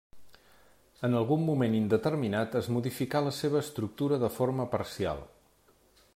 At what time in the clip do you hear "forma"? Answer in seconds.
4.41-4.69